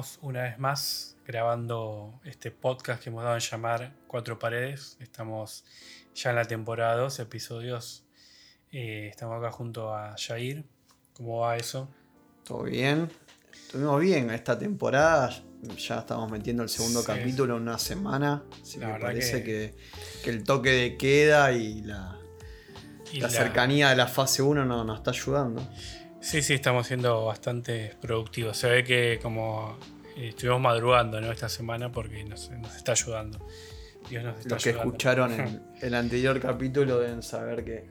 [0.00, 4.96] estamos una vez más grabando este podcast que hemos dado en llamar Cuatro Paredes.
[5.00, 5.64] Estamos
[6.14, 8.04] ya en la temporada 2, episodios.
[8.70, 10.64] Eh, estamos acá junto a Jair.
[11.14, 11.88] ¿Cómo va eso?
[12.44, 13.10] Todo bien.
[13.52, 15.30] Estuvimos bien esta temporada.
[15.76, 17.06] Ya estamos metiendo el segundo Sí.
[17.06, 18.44] capítulo en una semana.
[18.62, 20.22] Así La que parece que- que...
[20.22, 22.16] que el toque de queda y la,
[23.12, 25.66] Y la cercanía de la fase 1 no, nos está ayudando.
[26.20, 28.56] Sí, sí, estamos siendo bastante productivos.
[28.56, 29.78] Se ve que como
[30.16, 31.30] eh, estuvimos madrugando ¿no?
[31.30, 33.38] esta semana porque nos, nos está ayudando.
[34.10, 34.90] Dios nos está Los que ayudando.
[34.90, 37.88] escucharon el, el anterior capítulo deben saber que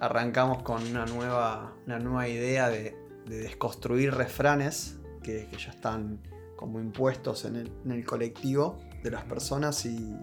[0.00, 2.96] arrancamos con una nueva, una nueva idea de,
[3.26, 6.20] de desconstruir refranes que, que ya están
[6.56, 10.16] como impuestos en el, en el colectivo de las personas y,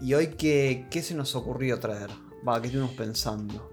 [0.00, 2.10] y hoy qué, qué se nos ocurrió traer.
[2.46, 3.70] Va, ¿qué estuvimos pensando?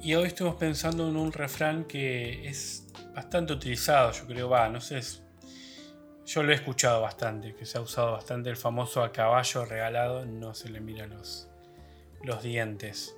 [0.00, 4.80] Y hoy estuvimos pensando en un refrán que es bastante utilizado, yo creo, va, no
[4.80, 5.22] sé, es-
[6.24, 10.24] yo lo he escuchado bastante, que se ha usado bastante el famoso a caballo regalado,
[10.26, 11.48] no se le mira los,
[12.22, 13.16] los dientes.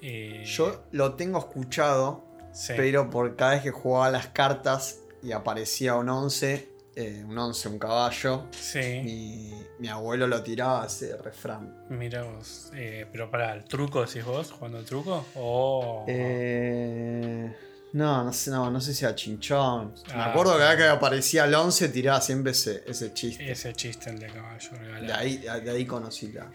[0.00, 5.30] Eh, Yo lo tengo escuchado, sí, pero por cada vez que jugaba las cartas y
[5.32, 11.16] aparecía un 11, eh, un 11, un caballo, sí, Mi, mi abuelo lo tiraba ese
[11.16, 11.86] refrán.
[11.90, 16.04] mira vos, eh, pero para el truco, decís vos, jugando el truco, o...
[16.08, 17.54] Eh,
[17.94, 19.94] no, no sé, no, no sé si a Chinchón.
[20.08, 20.30] Me Ah.
[20.30, 23.50] acuerdo que cada que aparecía el 11 tiraba siempre ese, ese chiste.
[23.50, 25.06] Ese chiste, el de caballo regalado.
[25.06, 26.50] De ahí, de ahí conocí la, Ah,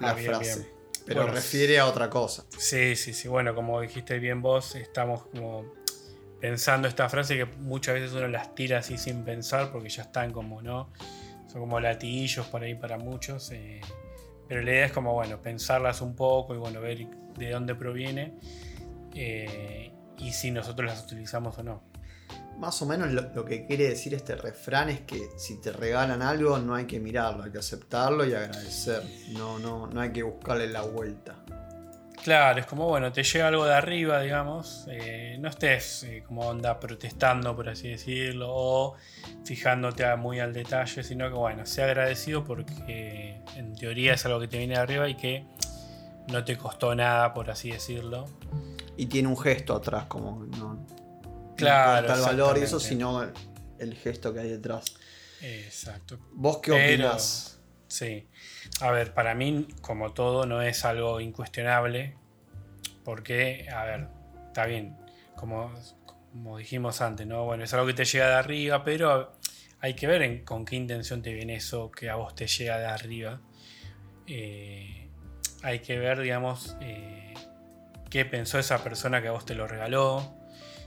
[0.00, 0.60] la bien, frase.
[0.60, 0.72] bien.
[1.06, 2.44] Pero Bueno, refiere a otra cosa.
[2.58, 3.28] Sí, sí, sí.
[3.28, 5.64] Bueno, como dijiste bien vos, estamos como
[6.42, 10.32] pensando esta frase que muchas veces uno las tira así sin pensar porque ya están
[10.32, 10.92] como, ¿no?
[11.46, 13.52] Son como latiguillos por ahí para muchos.
[13.52, 13.80] eh,
[14.48, 17.06] pero la idea es como, bueno, pensarlas un poco y bueno, ver
[17.38, 18.34] de dónde proviene
[19.14, 21.84] eh, y si nosotros las utilizamos o no.
[22.58, 26.22] Más o menos lo, lo que quiere decir este refrán es que si te regalan
[26.22, 29.04] algo no hay que mirarlo, hay que aceptarlo y agradecer.
[29.30, 31.41] No, no, no hay que buscarle la vuelta.
[32.22, 36.42] Claro, es como, bueno, te llega algo de arriba, digamos, eh, no estés eh, como
[36.42, 38.94] onda protestando, por así decirlo, o
[39.44, 44.38] fijándote a- muy al detalle, sino que, bueno, sea agradecido porque en teoría es algo
[44.38, 45.44] que te viene de arriba y que
[46.28, 48.26] no te costó nada, por así decirlo.
[48.96, 50.86] Y tiene un gesto atrás, como no,
[51.56, 53.32] Claro, no el valor y eso, sino el,
[53.80, 54.84] el gesto que hay detrás.
[55.40, 56.18] Exacto.
[56.34, 57.58] ¿Vos qué Pero- opinás?
[57.88, 58.28] Sí.
[58.82, 62.16] A ver, para mí, como todo, no es algo incuestionable.
[63.04, 64.08] Porque, a ver,
[64.48, 64.96] está bien.
[65.36, 65.72] Como,
[66.32, 67.44] como dijimos antes, ¿no?
[67.44, 69.32] Bueno, es algo que te llega de arriba, pero
[69.80, 72.78] hay que ver en- con qué intención te viene eso que a vos te llega
[72.78, 73.40] de arriba.
[74.26, 75.08] Eh,
[75.62, 77.34] hay que ver, digamos, eh,
[78.10, 80.34] qué pensó esa persona que a vos te lo regaló.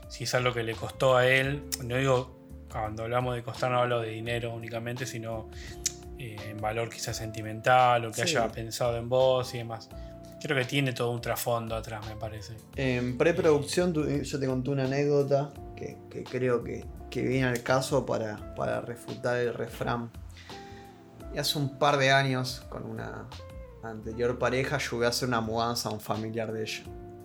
[0.08, 1.64] Si es algo que le costó a él.
[1.82, 2.36] No digo,
[2.70, 5.48] cuando hablamos de costar, no hablo de dinero únicamente, sino
[6.34, 8.36] en valor quizás sentimental o que Sí.
[8.36, 9.88] haya pensado en vos y demás.
[10.42, 12.54] Creo que tiene todo un trasfondo atrás, me parece.
[12.76, 17.62] En preproducción tu- yo te conté una anécdota que, que creo que, que viene al
[17.62, 20.10] caso para, para refutar el refrán.
[21.34, 23.26] Y hace un par de años, con una
[23.82, 26.82] anterior pareja, ayudé a hacer una mudanza a un familiar de ella.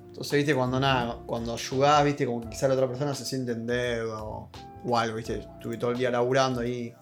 [0.07, 3.65] Entonces, viste, cuando nada, cuando ayudás, viste, como quizá la otra persona se siente en
[3.65, 4.49] deuda o,
[4.85, 5.39] o algo, viste.
[5.39, 6.93] Estuve todo el día laburando ahí,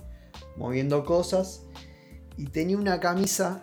[0.58, 1.66] moviendo cosas.
[2.40, 3.60] Y tenía una camisa.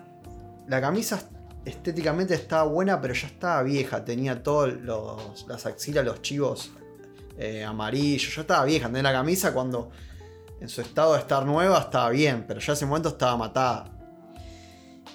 [0.68, 1.18] La camisa
[1.64, 4.04] estéticamente estaba buena, pero ya estaba vieja.
[4.04, 4.74] Tenía todas
[5.48, 6.72] las axilas, los chivos
[7.38, 8.34] eh, amarillos.
[8.34, 8.88] Ya estaba vieja.
[8.88, 9.90] Tenía la camisa cuando
[10.60, 13.86] en su estado de estar nueva estaba bien, pero ya ese momento estaba matada.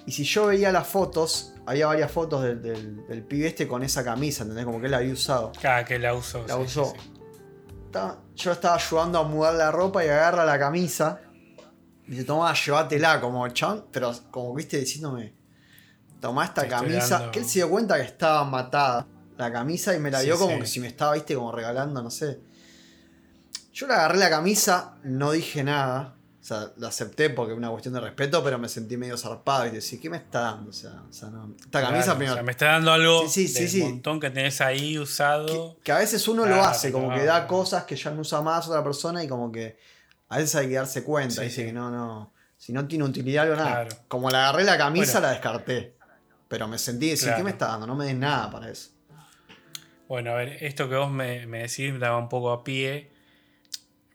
[0.06, 3.84] Y si yo veía las fotos, había varias fotos del, del, del pibe este con
[3.84, 4.64] esa camisa, ¿entendés?
[4.64, 5.52] Como que él la había usado.
[5.62, 6.44] Cada que la usó.
[6.48, 6.86] La sí, usó.
[6.86, 8.00] sí, sí.
[8.34, 11.20] Yo estaba ayudando a mudar la ropa y agarra la camisa.
[12.06, 15.34] Y dice, toma, llévatela, como chan, pero como viste diciéndome,
[16.20, 17.18] toma esta estoy camisa.
[17.18, 19.06] dando- Que él se dio cuenta que estaba matada
[19.38, 20.60] la camisa y me la Sí, dio como sí.
[20.60, 22.40] que si me estaba, viste, como regalando, no sé.
[23.72, 26.16] Yo le agarré la camisa, no dije nada.
[26.40, 29.64] O sea, la acepté porque es una cuestión de respeto, pero me sentí medio zarpado.
[29.66, 30.70] Y decía, ¿qué me está dando?
[30.70, 31.54] O sea, o sea, no.
[31.58, 32.32] Esta camisa Claro, primero.
[32.32, 33.82] o sea, me está dando algo Sí, sí, sí, del sí.
[33.84, 35.46] montón que tenés ahí usado.
[35.76, 38.42] que, que a veces uno lo hace, como que da cosas que ya no usa
[38.42, 39.78] más otra persona y como que
[40.32, 41.36] a veces hay que darse cuenta.
[41.36, 41.66] Sí, dice sí.
[41.66, 42.32] que no, no.
[42.56, 43.86] Si no tiene utilidad algo, nada.
[43.86, 43.96] Claro.
[44.08, 45.26] Como le agarré la camisa, Bueno.
[45.26, 45.96] la descarté.
[46.48, 47.38] Pero me sentí decir, Claro.
[47.38, 47.86] ¿qué me está dando?
[47.86, 48.90] No me des nada para eso.
[50.08, 53.10] Bueno, a ver, esto que vos me, me decís me daba un poco a pie.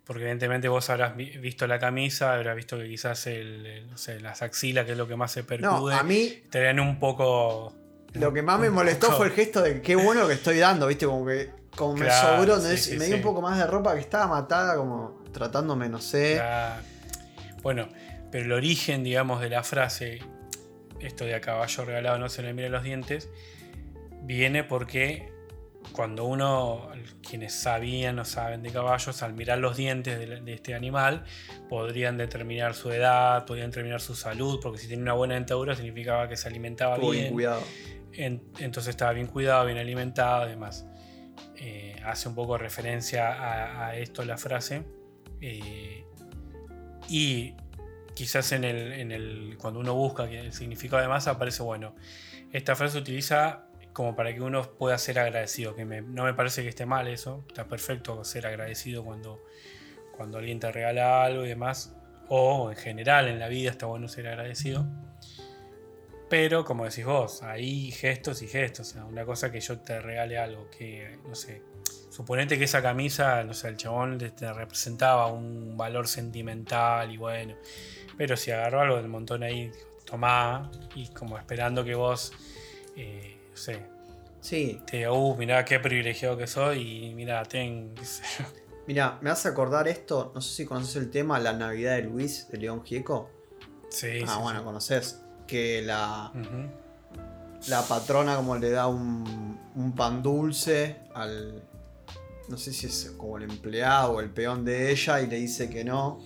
[0.06, 3.98] Porque evidentemente vos habrás vi- visto la camisa, habrás visto que quizás el, el- no
[3.98, 6.98] sé, las axilas, que es lo que más se No, percude, a mí estarían un
[7.00, 7.74] poco.
[8.14, 11.06] lo que más me molestó fue el gesto de qué bueno que estoy dando, ¿viste?
[11.06, 13.14] Como que como me sobró, sí, me dio sí.
[13.16, 16.42] un poco más de ropa que estaba matada, como tratándome, no sé.
[17.62, 17.90] Bueno,
[18.32, 20.20] pero el origen, digamos, de la frase,
[21.00, 23.30] esto de a caballo regalado no se le mire los dientes,
[24.24, 25.32] viene porque
[25.92, 26.90] cuando uno,
[27.28, 31.24] quienes sabían o saben de caballos, al mirar los dientes de, este animal,
[31.70, 36.28] podrían determinar su edad, podrían determinar su salud, porque si tiene una buena dentadura significaba
[36.28, 37.34] que se alimentaba bien.
[37.34, 37.64] cuidado.
[38.14, 40.86] entonces estaba bien cuidado, bien alimentado, además.
[41.56, 44.84] Eh, hace un poco referencia a, esto la frase.
[45.42, 46.04] Eh,
[47.10, 47.54] y
[48.14, 51.96] quizás en el, cuando uno busca el significado además aparece, bueno,
[52.52, 56.64] esta frase se utiliza como para que uno pueda ser agradecido, que no me parece
[56.64, 59.44] que esté mal eso, está perfecto ser agradecido cuando,
[60.16, 61.96] cuando alguien te regala algo y demás,
[62.30, 64.86] o en general en la vida está bueno ser agradecido.
[66.30, 68.90] Pero como decís vos, hay gestos y gestos.
[68.90, 71.62] O sea, una cosa que yo te regale algo que, no sé,
[72.18, 77.54] suponete que esa camisa, no sé, el chabón te representaba un valor sentimental y bueno.
[78.18, 79.72] Pero si agarró algo del montón ahí,
[80.04, 82.34] tomá, y como esperando que vos
[82.96, 83.38] eh,
[84.42, 84.82] Sí.
[84.90, 87.94] Te uh, mirá qué privilegiado que soy y mira, ten.
[88.88, 92.48] Mira, me hace acordar esto, no sé si conoces el tema La Navidad de Luis
[92.50, 93.30] de León Gieco.
[93.90, 94.24] Sí.
[94.26, 95.22] Ah, bueno, conoces.
[95.46, 96.32] Que la.
[97.68, 101.64] La patrona como le da un, un pan dulce al.
[102.48, 105.70] No sé si es como el empleado o el peón de ella y le dice
[105.70, 106.20] que no.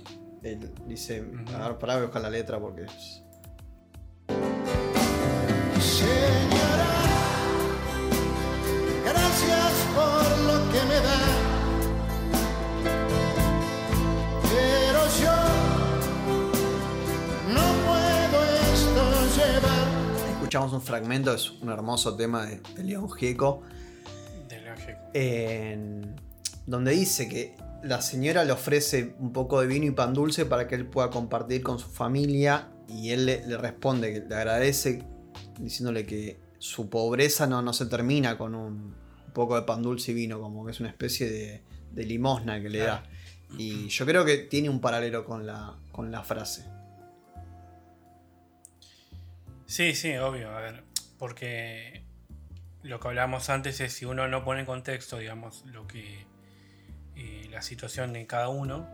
[0.44, 1.24] Él dice,
[1.56, 3.24] a ver, pará, voy a buscar la letra porque es,
[20.52, 23.62] escuchamos un fragmento, es un hermoso tema de, León Gieco.
[25.14, 26.22] De Gieco.
[26.66, 30.68] donde dice que la señora le ofrece un poco de vino y pan dulce para
[30.68, 35.04] que él pueda compartir con su familia y él le, responde, que le agradece
[35.60, 38.96] diciéndole que su pobreza no, no se termina con un,
[39.34, 41.64] poco de pan dulce y vino, como que es una especie de,
[42.04, 43.04] limosna que le da.
[43.58, 46.66] Y yo creo que tiene un paralelo con la, con la frase.
[49.66, 50.52] Sí, sí, obvio.
[50.52, 50.84] A ver,
[51.18, 52.04] porque
[52.84, 56.26] lo que hablábamos antes es si uno no pone en contexto, digamos, lo que
[57.16, 58.88] eh, la situación de cada uno,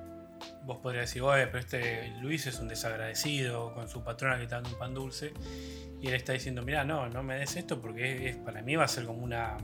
[0.64, 4.58] vos podrías decir, oye, pero este Luis es un desagradecido con su patrona que está
[4.58, 5.34] dando un pan dulce.
[6.02, 8.84] Y él está diciendo, mira, no, no me des esto porque es, para mí va
[8.84, 9.58] a ser como una,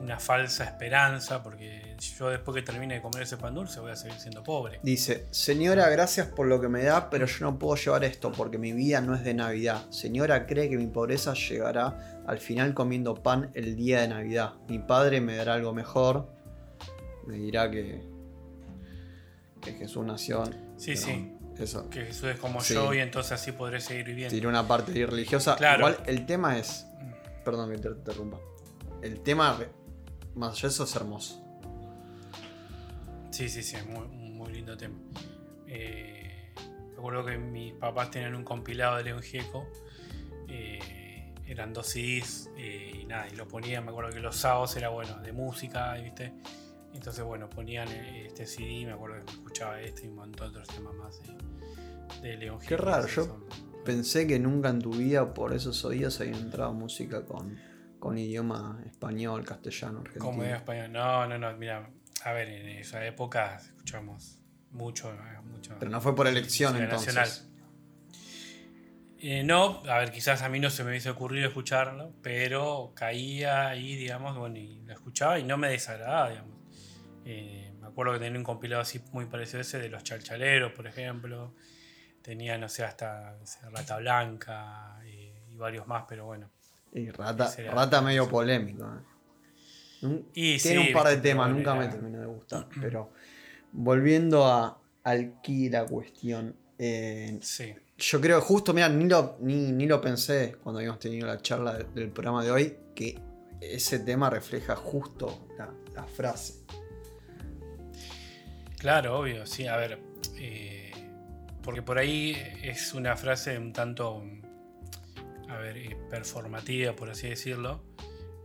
[0.00, 3.96] una falsa esperanza, porque yo después que termine de comer ese pan dulce voy a
[3.96, 4.80] seguir siendo pobre.
[4.82, 8.58] Dice, señora, gracias por lo que me da, pero yo no puedo llevar esto porque
[8.58, 9.90] mi vida no es de Navidad.
[9.90, 14.54] Señora, cree que mi pobreza llegará al final comiendo pan el día de Navidad.
[14.68, 16.28] Mi padre me dará algo mejor.
[17.26, 18.02] Me dirá que,
[19.60, 20.44] que Jesús nació.
[20.76, 21.34] Sí, sí.
[21.58, 21.88] Eso.
[21.88, 24.32] Que Jesús es como yo y entonces así podré seguir viviendo.
[24.32, 25.56] Tiene una parte religiosa.
[25.56, 25.88] Claro.
[25.88, 26.86] Igual el tema es.
[27.44, 28.38] Perdón que te interrumpa.
[29.02, 29.58] El tema,
[30.34, 31.43] más allá de eso, es hermoso.
[33.34, 34.94] Sí, sí, sí, es muy, muy lindo tema.
[35.66, 36.52] Eh,
[36.94, 39.66] recuerdo que mis papás tenían un compilado de León Gieco.
[40.46, 43.84] Eh, eran dos CDs eh, y nada, y lo ponían.
[43.86, 46.32] Me acuerdo que los sábados era bueno, de música, ¿viste?
[46.92, 48.86] Entonces, bueno, ponían este CD.
[48.86, 51.20] Me acuerdo que escuchaba este y un montón de otros temas más
[52.22, 52.68] de, León Gieco.
[52.68, 53.48] Qué raro, yo
[53.84, 57.58] pensé que nunca en tu vida por esos oídos había entrado música con,
[57.98, 60.24] con idioma español, castellano, argentino.
[60.24, 61.90] Como español, no, no, no, mira
[62.24, 64.38] a ver, en esa época escuchamos
[64.70, 65.14] mucho,
[65.44, 65.76] mucho.
[65.78, 67.14] Pero no fue por elección entonces.
[67.14, 67.50] Nacional.
[69.18, 73.68] Eh, no, a ver, quizás a mí no se me hubiese ocurrido escucharlo, pero caía
[73.68, 76.58] ahí, digamos, bueno, y lo escuchaba y no me desagradaba, digamos.
[77.26, 80.72] Eh, me acuerdo que tenía un compilado así muy parecido a ese de los chalchaleros,
[80.72, 81.54] por ejemplo.
[82.22, 83.38] Tenía, no sé, hasta
[83.70, 86.50] Rata Blanca eh, y varios más, pero bueno.
[86.92, 88.86] Y Rata, rata medio polémico.
[90.32, 92.68] Tiene un par de temas, nunca me terminó de gustar.
[92.80, 93.10] Pero
[93.72, 96.56] volviendo a aquí la cuestión.
[96.78, 97.38] Eh,
[97.96, 101.74] yo creo que justo, mira, ni lo, ni, lo pensé cuando habíamos tenido la charla
[101.74, 103.20] del programa de hoy, que
[103.60, 106.64] ese tema refleja justo la, frase.
[108.78, 110.00] Claro, obvio, sí, a ver.
[110.36, 110.90] Eh,
[111.62, 114.22] porque por ahí es una frase un tanto,
[115.48, 117.82] a ver, eh, performativa, por así decirlo.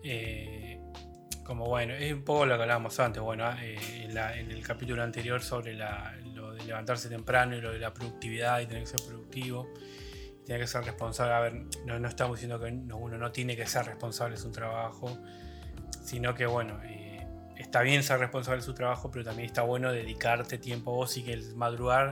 [0.04, 0.78] Eh,
[1.50, 5.41] como bueno, es un poco lo que hablábamos antes, bueno, eh, en, el capítulo anterior
[5.41, 9.68] sobre lo de levantarse temprano y lo de la productividad y tener que ser productivo,
[10.46, 11.34] tener que ser responsable.
[11.34, 11.53] A ver,
[11.88, 15.18] no, estamos diciendo que uno no tiene que ser responsable de su trabajo,
[16.03, 17.25] sino que bueno, eh,
[17.58, 21.18] está bien ser responsable de su trabajo, pero también está bueno dedicarte tiempo a vos
[21.18, 22.12] y que el madrugar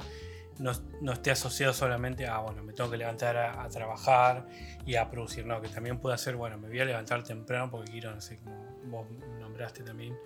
[0.58, 4.48] no, no esté asociado solamente a, bueno, me tengo que levantar a, trabajar
[4.84, 7.92] y a producir, no, que también pueda ser, bueno, me voy a levantar temprano porque
[7.92, 9.08] quiero, no sé, como vos
[9.40, 10.18] nombraste también,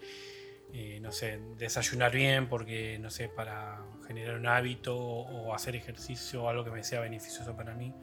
[0.74, 6.44] eh, no sé, desayunar bien porque, no sé, para generar un hábito o, hacer ejercicio
[6.44, 7.94] o algo que me sea beneficioso para mí.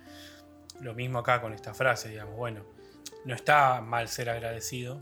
[0.81, 2.65] Lo mismo acá con esta frase, digamos, bueno,
[3.25, 5.01] no está mal ser agradecido,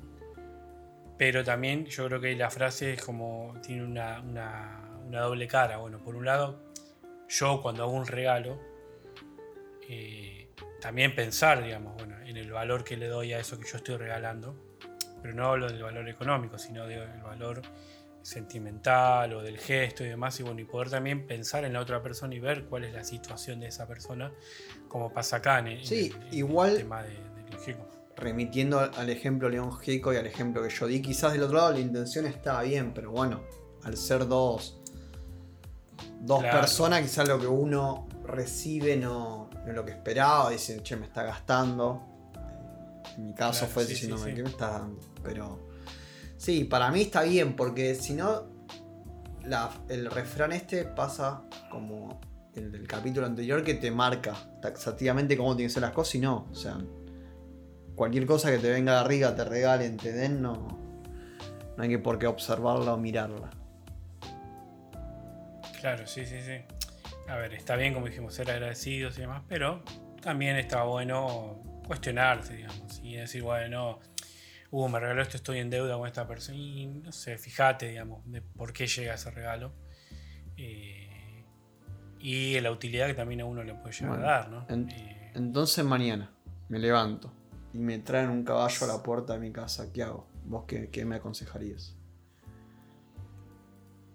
[1.18, 5.78] pero también yo creo que la frase es como, tiene una, una doble cara.
[5.78, 6.72] Bueno, por un lado,
[7.28, 8.58] yo cuando hago un regalo,
[9.88, 10.48] eh,
[10.80, 13.96] también pensar, digamos, bueno, en el valor que le doy a eso que yo estoy
[13.96, 14.56] regalando,
[15.26, 17.60] pero no hablo del valor económico, sino del valor
[18.22, 22.00] sentimental o del gesto y demás, y bueno, y poder también pensar en la otra
[22.00, 24.32] persona y ver cuál es la situación de esa persona,
[24.88, 27.76] como pasa acá en, el, igual, tema de, de
[28.16, 31.72] Remitiendo al ejemplo León Gieco y al ejemplo que yo di, quizás del otro lado
[31.72, 33.42] la intención estaba bien, pero bueno,
[33.82, 34.80] al ser dos
[36.20, 41.06] dos personas, quizás lo que uno recibe no, es lo que esperaba, dicen, che, me
[41.06, 42.15] está gastando.
[43.18, 45.00] Mi caso fue diciéndome, ¿qué me está dando?
[45.22, 45.68] Pero
[46.36, 48.44] sí, para mí está bien, porque si no,
[49.88, 52.20] el refrán este pasa como
[52.54, 56.18] el del capítulo anterior que te marca taxativamente cómo tienen que ser las cosas y
[56.20, 56.46] no.
[56.50, 56.78] O sea,
[57.94, 60.78] cualquier cosa que te venga de arriba, te regalen, te den, no,
[61.76, 63.50] no hay que por qué observarla o mirarla.
[65.80, 66.58] Claro, sí, sí, sí.
[67.28, 69.82] A ver, está bien, como dijimos, ser agradecidos y demás, pero
[70.22, 74.00] también está bueno cuestionarse, digamos, y decir, bueno,
[74.70, 78.30] uh, me regaló esto, estoy en deuda con esta persona, y no sé, fíjate, digamos,
[78.30, 79.72] de por qué llega ese regalo.
[80.56, 81.44] Eh,
[82.18, 84.66] y la utilidad que también a uno le puede llegar a dar, ¿no?
[84.68, 86.32] Eh, entonces mañana
[86.68, 87.32] me levanto
[87.72, 90.28] y me traen un caballo a la puerta de mi casa, ¿qué hago?
[90.44, 91.96] ¿Vos qué, qué me aconsejarías?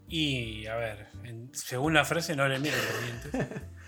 [0.08, 1.08] Y a ver,
[1.54, 3.62] según la frase no le miren los dientes.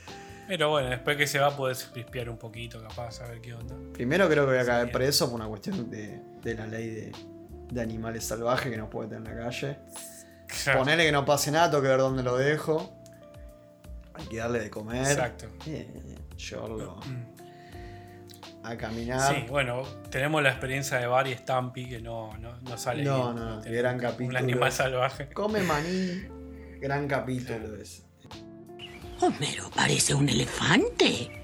[0.48, 3.76] Pero bueno, después que se va puedes pispear un poquito, capaz, a ver qué onda.
[3.94, 7.12] Primero creo que voy a caer preso por una cuestión de, la ley
[7.72, 9.78] de, animales salvajes que no puede tener en la calle.
[10.78, 12.94] Ponerle que no pase nada, tengo que ver dónde lo dejo.
[14.14, 15.04] Hay que darle de comer.
[15.04, 15.48] Exacto.
[15.66, 15.88] Eh,
[16.38, 17.34] yo lo, mm
[18.64, 19.36] a caminar.
[19.36, 23.04] Sí, bueno, tenemos la experiencia de Barry Stampy que no, no, sale.
[23.04, 24.30] No, no, no, gran capítulo.
[24.30, 25.30] Un animal salvaje.
[25.30, 26.24] Come maní,
[26.80, 28.04] gran capítulo ese.
[29.24, 31.42] Homero parece un elefante.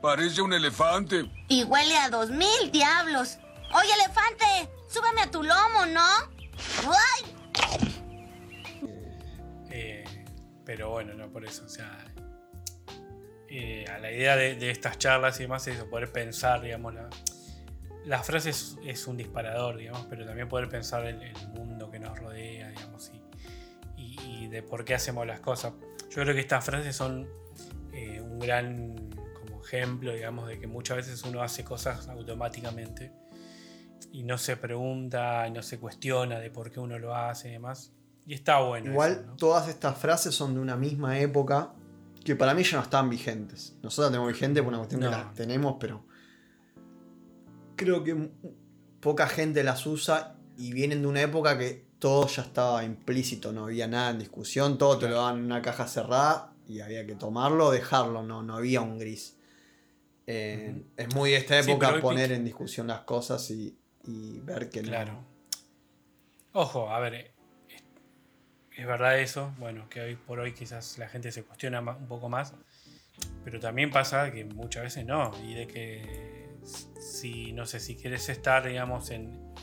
[0.00, 1.28] parece un elefante.
[1.48, 3.38] Y huele a dos mil diablos.
[3.74, 6.06] Oye, elefante, súbame a tu lomo, ¿no?
[6.86, 7.34] ¡Ay!
[9.68, 10.04] Eh,
[10.64, 11.64] pero bueno, no por eso.
[11.64, 12.04] O sea,
[13.48, 17.10] eh, a la idea de, estas charlas y demás es poder pensar, digamos, la,
[18.04, 22.16] la frase es, un disparador, digamos, pero también poder pensar en el mundo que nos
[22.16, 23.10] rodea, digamos,
[23.96, 25.72] y, de por qué hacemos las cosas.
[26.16, 27.28] Yo creo que estas frases son
[27.92, 28.96] eh, un gran
[29.34, 33.12] como ejemplo, digamos, de que muchas veces uno hace cosas automáticamente
[34.12, 37.92] y no se pregunta, no se cuestiona de por qué uno lo hace y demás.
[38.26, 38.92] Y está bueno.
[38.92, 41.74] Igual todas estas frases son de una misma época
[42.24, 43.76] que para mí ya no están vigentes.
[43.82, 46.06] Nosotros tenemos vigentes por una cuestión que las tenemos, pero
[47.76, 48.30] creo que
[49.00, 53.64] poca gente las usa y vienen de una época que todo ya estaba implícito, no
[53.64, 57.14] había nada en discusión, todo te lo daban en una caja cerrada y había que
[57.14, 59.36] tomarlo o dejarlo, no, no había un gris.
[60.26, 65.24] Eh, es muy de esta época poner en discusión las cosas y, ver que claro.
[66.52, 67.32] Ojo, a ver,
[68.76, 72.28] es verdad eso, bueno, que hoy por hoy quizás la gente se cuestiona un poco
[72.28, 72.54] más,
[73.44, 76.46] pero también pasa que muchas veces no, y de que
[77.00, 79.54] si, no sé, si quieres estar, digamos, en,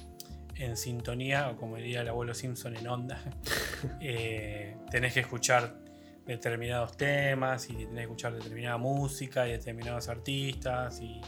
[0.75, 3.21] sintonía, o como diría el abuelo Simpson, en onda,
[4.01, 5.77] eh, tenés que escuchar
[6.25, 11.21] determinados temas y tenés que escuchar determinada música y determinados artistas y,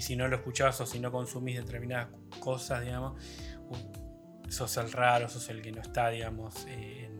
[0.00, 3.20] si no lo escuchás o si no consumís determinadas cosas, digamos,
[4.48, 7.10] sos el raro, sos el que no está, digamos, eh,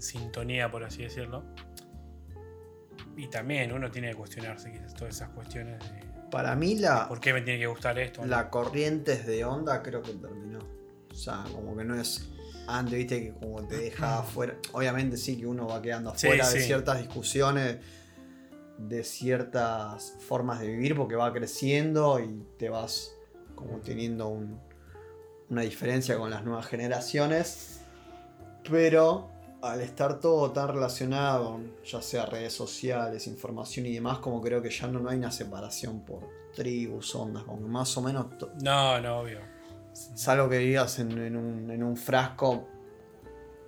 [0.00, 1.44] sintonía, por así decirlo.
[3.16, 6.07] Y también uno tiene que cuestionarse todas esas cuestiones de.
[6.30, 7.08] Para mí, la.
[7.08, 8.24] ¿Por qué me tiene que gustar esto?
[8.26, 10.58] La corriente de onda creo que terminó.
[11.10, 12.28] O sea, como que no es.
[12.66, 14.56] Antes, viste, que como te deja afuera.
[14.72, 17.78] Obviamente, sí que uno va quedando afuera de ciertas discusiones,
[18.76, 23.14] de ciertas formas de vivir, porque va creciendo y te vas
[23.54, 24.28] como teniendo
[25.48, 27.80] una diferencia con las nuevas generaciones.
[28.70, 29.30] Pero
[29.62, 34.70] al estar todo tan relacionado, ya sea redes sociales, información y demás, como creo que
[34.70, 38.26] ya no, no hay una separación por tribus, ondas, como más o menos.
[38.62, 39.40] No, no, obvio.
[39.92, 42.68] salvo que vivas en, en un, en un frasco,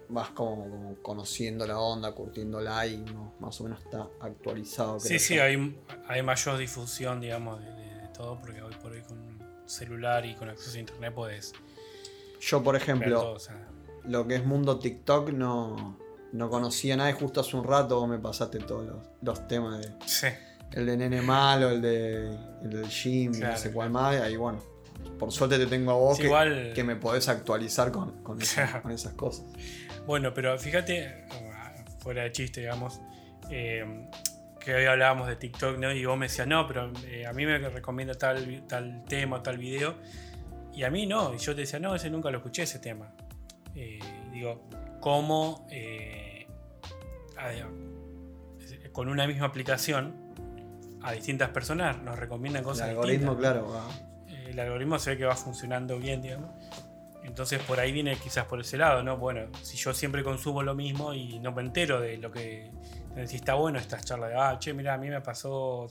[0.08, 4.98] vas como, como conociendo la onda, curtiéndola y no, más o menos está actualizado.
[5.00, 5.76] creo Sí, sí, hay,
[6.08, 10.24] hay mayor difusión, digamos, de, de- de todo, porque hoy por hoy con un celular
[10.26, 11.52] y con acceso a internet puedes
[12.40, 13.32] Yo, por ejemplo, todo.
[13.34, 13.66] o sea,
[14.04, 15.98] lo que es mundo TikTok no,
[16.32, 19.80] no conocía nada y justo hace un rato vos me pasaste todos los, los temas
[19.80, 20.26] de sí,
[20.72, 22.26] el de nene malo, el de
[22.62, 23.74] el del gym, y no Claro, sé claro.
[23.74, 24.58] cuál más, y ahí bueno.
[25.18, 28.40] Por suerte te tengo a vos Sí, que, igual- que me podés actualizar con, con,
[28.42, 28.82] esa- Claro.
[28.82, 29.44] con esas cosas.
[30.06, 31.26] Bueno, pero fíjate,
[32.00, 33.00] fuera de chiste, digamos,
[33.50, 34.08] eh,
[34.60, 35.90] que hoy hablábamos de TikTok, ¿no?
[35.92, 39.58] Y vos me decías, no, pero eh, a mí me recomienda tal, tal tema, tal
[39.58, 39.94] video.
[40.74, 43.12] Y a mí no, y yo te decía, no, ese nunca lo escuché, ese tema.
[43.74, 43.98] Eh,
[44.32, 44.62] digo,
[45.00, 46.46] ¿cómo eh,
[47.38, 50.14] a- con una misma aplicación
[51.02, 53.62] a distintas personas nos recomiendan El cosas algoritmo, distintas?
[53.62, 53.88] claro,
[54.48, 56.50] el algoritmo se ve que va funcionando bien, digamos.
[57.22, 59.16] Entonces por ahí viene quizás por ese lado, ¿no?
[59.16, 62.70] Bueno, si yo siempre consumo lo mismo y no me entero de lo que.
[63.26, 65.86] Si está bueno estas charlas de, ah, che, mira, a mí me pasó.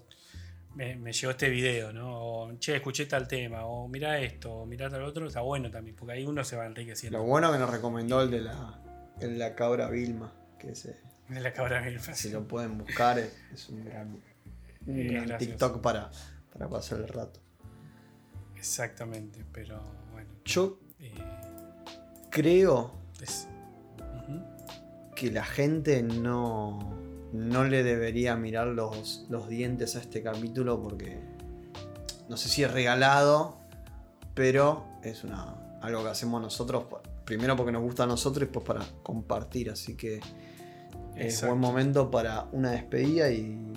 [0.75, 2.21] Me, me llegó este video, ¿no?
[2.21, 5.95] O, che, escuché tal tema, o mira esto, o mira tal otro, está bueno también,
[5.95, 7.17] porque ahí uno se va enriqueciendo.
[7.17, 8.79] Lo bueno que nos recomendó el de la,
[9.19, 13.17] el de la cabra Vilma, que ese, De la cabra mil si lo pueden buscar,
[13.19, 14.21] es, es un gran,
[14.85, 15.37] un Eh, gran.
[15.39, 16.09] TikTok para,
[16.53, 17.39] para pasar el rato.
[18.55, 20.29] Exactamente, pero bueno.
[20.45, 21.13] Yo eh,
[22.29, 23.47] creo es-
[25.15, 26.79] que la gente no,
[27.33, 31.19] no le debería mirar los, los dientes a este capítulo porque
[32.27, 33.57] no sé si es regalado,
[34.33, 36.85] pero es una, algo que hacemos nosotros,
[37.25, 40.17] primero porque nos gusta a nosotros y después para compartir, así que
[41.15, 41.47] es Exacto.
[41.55, 43.73] buen momento para una despedida y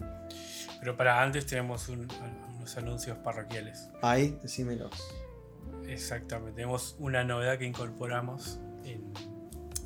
[0.80, 2.08] Pero para antes tenemos un-
[2.56, 3.88] unos anuncios parroquiales.
[4.02, 4.90] ahí, decímelos.
[5.88, 9.12] Exactamente, tenemos una novedad que incorporamos en,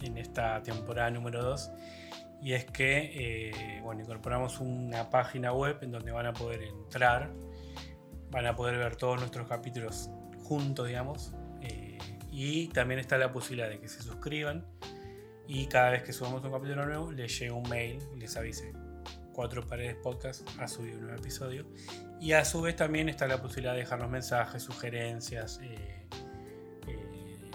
[0.02, 1.70] en esta temporada número 2
[2.42, 7.32] y es que eh, bueno, incorporamos una página web en donde van a poder entrar,
[8.30, 10.10] van a poder ver todos nuestros capítulos
[10.42, 11.98] juntos, digamos, eh,
[12.30, 14.66] y también está la posibilidad de que se suscriban
[15.48, 18.72] y cada vez que subamos un capítulo nuevo les llegue un mail y les avise.
[19.32, 21.66] Cuatro Paredes Podcast ha subido un nuevo episodio
[22.20, 26.05] y a su vez también está la posibilidad de dejarnos mensajes, sugerencias, eh,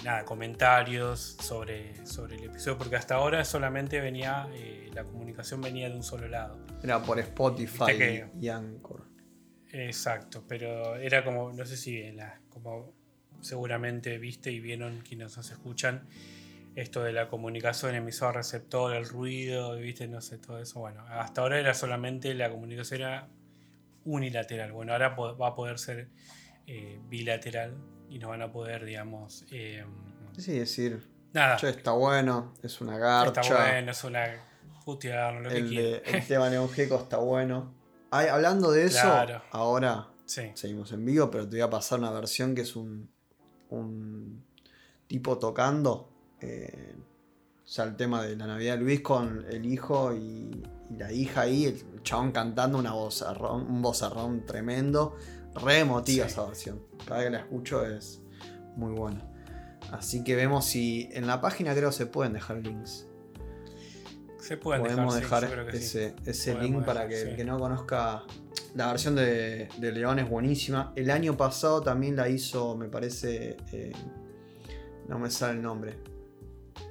[0.04, 5.90] nada, comentarios sobre, sobre el episodio, porque hasta ahora solamente venía, eh, la comunicación venía
[5.90, 6.58] de un solo lado.
[6.84, 9.06] Era por Spotify que- y Anchor.
[9.72, 12.94] Exacto, pero era como, no sé si en la, como
[13.42, 16.08] seguramente viste y vieron quienes nos escuchan,
[16.76, 20.80] esto de la comunicación emisor-receptor, el ruido, viste, no sé, todo eso.
[20.80, 23.28] Bueno, hasta ahora era solamente la comunicación era
[24.06, 24.72] unilateral.
[24.72, 26.10] Bueno, ahora va a poder ser
[26.68, 27.76] eh, bilateral
[28.12, 29.84] y nos van a poder, digamos, eh,
[30.38, 31.02] Sí, decir,
[31.34, 33.42] nada, che, está bueno, es una garcha.
[33.42, 34.26] está bueno, es una
[34.86, 36.16] putear, lo que el, de, quieran.
[36.22, 36.50] el tema
[36.98, 37.74] está bueno.
[38.12, 39.42] Ay, hablando de eso, Claro.
[39.52, 43.10] ahora Sí, seguimos en vivo, pero te voy a pasar una versión que es un,
[43.70, 44.46] un
[45.08, 46.10] tipo tocando.
[46.40, 46.96] eh,
[47.64, 51.10] o sea, el tema de la Navidad de Luis con el hijo y, y la
[51.14, 55.16] hija ahí, el chabón cantando una vozarrón, un vozarrón tremendo.
[55.56, 56.32] Re emotiva Sí.
[56.32, 56.82] esa versión.
[57.06, 58.22] Cada vez que la escucho es
[58.76, 59.22] muy buena.
[59.92, 63.08] Así que vemos si en la página creo se pueden dejar links.
[64.40, 65.78] se pueden Podemos dejar, sí.
[65.78, 68.24] ese, ese Podemos link para que el que no conozca.
[68.76, 70.94] La versión de, de León es buenísima.
[70.96, 73.58] El año pasado también la hizo, me parece.
[73.74, 73.92] eh,
[75.08, 76.00] no me sale el nombre.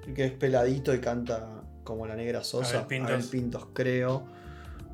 [0.07, 2.77] El que es peladito y canta como la negra Sosa.
[2.79, 3.11] Abel Pintos.
[3.13, 4.27] Abel Pintos, creo.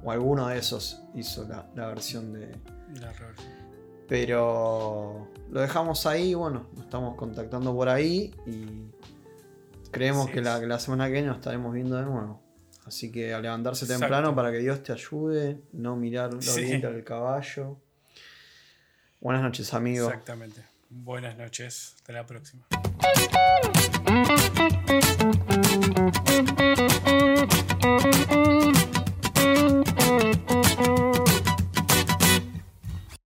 [0.05, 2.53] O alguno de esos hizo la, la versión de.
[4.09, 8.87] Pero lo dejamos ahí, bueno, nos estamos contactando por ahí y
[9.91, 12.43] creemos que, la, semana que viene nos estaremos viendo de nuevo.
[12.85, 16.61] Así que a levantarse temprano para que Dios te ayude, no mirar la sí.
[16.61, 17.81] orilla del caballo.
[19.21, 20.07] Buenas noches, amigo.
[20.07, 20.63] Exactamente.
[20.89, 21.95] Buenas noches.
[21.97, 22.67] Hasta la próxima.